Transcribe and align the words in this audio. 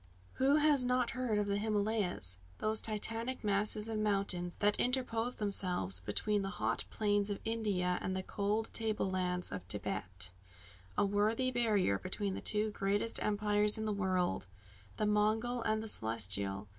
Who 0.41 0.55
has 0.55 0.83
not 0.83 1.11
heard 1.11 1.37
of 1.37 1.45
the 1.45 1.59
Himalayas 1.59 2.39
those 2.57 2.81
Titanic 2.81 3.43
masses 3.43 3.87
of 3.87 3.99
mountains 3.99 4.55
that 4.55 4.75
interpose 4.79 5.35
themselves 5.35 5.99
between 5.99 6.41
the 6.41 6.49
hot 6.57 6.85
plains 6.89 7.29
of 7.29 7.37
India 7.45 7.99
and 8.01 8.15
the 8.15 8.23
cold 8.23 8.71
table 8.73 9.11
lands 9.11 9.51
of 9.51 9.61
Thibet 9.65 10.31
a 10.97 11.05
worthy 11.05 11.51
barrier 11.51 11.99
between 11.99 12.33
the 12.33 12.41
two 12.41 12.71
greatest 12.71 13.23
empires 13.23 13.77
in 13.77 13.85
the 13.85 13.93
world, 13.93 14.47
the 14.97 15.05
Mogul 15.05 15.61
and 15.61 15.83
the 15.83 15.87
Celestial? 15.87 16.67